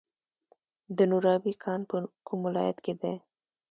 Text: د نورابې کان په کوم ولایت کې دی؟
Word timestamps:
د 0.97 0.99
نورابې 1.11 1.53
کان 1.63 1.81
په 1.89 1.95
کوم 2.27 2.39
ولایت 2.47 2.77
کې 2.85 2.93
دی؟ 3.01 3.13